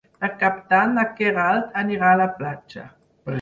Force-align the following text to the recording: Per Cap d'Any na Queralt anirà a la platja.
Per 0.21 0.27
Cap 0.43 0.55
d'Any 0.71 0.95
na 0.95 1.03
Queralt 1.19 1.77
anirà 1.83 2.09
a 2.15 2.17
la 2.23 2.29
platja. 2.41 2.89